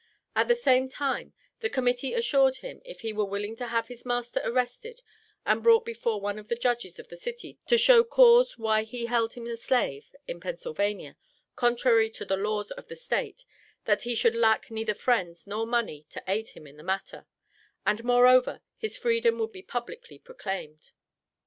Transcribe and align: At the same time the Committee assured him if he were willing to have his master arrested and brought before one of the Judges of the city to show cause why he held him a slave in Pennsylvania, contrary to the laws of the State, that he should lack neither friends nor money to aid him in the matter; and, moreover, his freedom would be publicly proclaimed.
At 0.35 0.47
the 0.47 0.55
same 0.55 0.89
time 0.89 1.31
the 1.59 1.69
Committee 1.69 2.15
assured 2.15 2.55
him 2.65 2.81
if 2.83 3.01
he 3.01 3.13
were 3.13 3.23
willing 3.23 3.55
to 3.57 3.67
have 3.67 3.87
his 3.87 4.03
master 4.03 4.41
arrested 4.43 5.03
and 5.45 5.61
brought 5.61 5.85
before 5.85 6.19
one 6.19 6.39
of 6.39 6.47
the 6.47 6.55
Judges 6.55 6.97
of 6.97 7.09
the 7.09 7.15
city 7.15 7.59
to 7.67 7.77
show 7.77 8.03
cause 8.03 8.57
why 8.57 8.81
he 8.81 9.05
held 9.05 9.33
him 9.33 9.45
a 9.45 9.55
slave 9.55 10.15
in 10.27 10.39
Pennsylvania, 10.39 11.17
contrary 11.55 12.09
to 12.09 12.25
the 12.25 12.35
laws 12.35 12.71
of 12.71 12.87
the 12.87 12.95
State, 12.95 13.45
that 13.85 14.01
he 14.01 14.15
should 14.15 14.33
lack 14.33 14.71
neither 14.71 14.95
friends 14.95 15.45
nor 15.45 15.67
money 15.67 16.07
to 16.09 16.23
aid 16.27 16.49
him 16.49 16.65
in 16.65 16.77
the 16.77 16.83
matter; 16.83 17.27
and, 17.85 18.03
moreover, 18.03 18.61
his 18.79 18.97
freedom 18.97 19.37
would 19.37 19.51
be 19.51 19.61
publicly 19.61 20.17
proclaimed. 20.17 20.93